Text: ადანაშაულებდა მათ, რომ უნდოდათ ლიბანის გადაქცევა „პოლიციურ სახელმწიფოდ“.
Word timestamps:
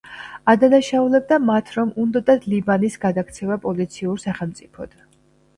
ადანაშაულებდა 0.53 1.37
მათ, 1.49 1.69
რომ 1.79 1.91
უნდოდათ 2.05 2.47
ლიბანის 2.53 2.97
გადაქცევა 3.07 3.59
„პოლიციურ 3.67 4.21
სახელმწიფოდ“. 4.25 4.99